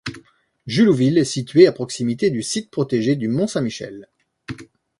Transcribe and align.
Jullouville 0.65 1.19
est 1.19 1.25
située 1.25 1.67
à 1.67 1.71
proximité 1.71 2.31
du 2.31 2.41
site 2.41 2.71
protégé 2.71 3.15
du 3.15 3.27
mont 3.27 3.45
Saint-Michel. 3.45 4.07